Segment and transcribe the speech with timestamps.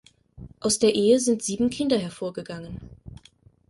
[0.59, 2.81] Aus der Ehe sind sieben Kinder hervorgegangen.